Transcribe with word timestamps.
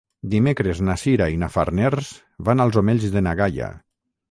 Dimecres 0.29 0.79
na 0.87 0.95
Sira 1.01 1.27
i 1.35 1.37
na 1.43 1.51
Farners 1.57 2.11
van 2.49 2.65
als 2.67 2.83
Omells 2.83 3.09
de 3.19 3.25
na 3.29 3.37
Gaia. 3.45 3.73